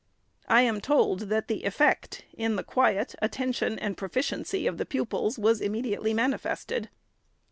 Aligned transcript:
I 0.47 0.63
am 0.63 0.81
told, 0.81 1.29
that 1.29 1.47
the 1.47 1.63
effect 1.63 2.25
in 2.35 2.55
the 2.55 2.63
quiet, 2.63 3.13
attention 3.21 3.77
and 3.77 3.95
proficiency 3.95 4.65
of 4.65 4.79
the 4.79 4.85
pupils, 4.87 5.37
was 5.37 5.61
immediately 5.61 6.11
manifested. 6.11 6.89